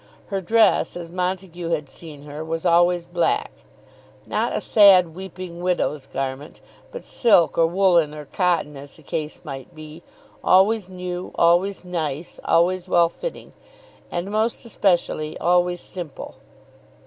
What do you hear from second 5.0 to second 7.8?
weeping widow's garment, but silk or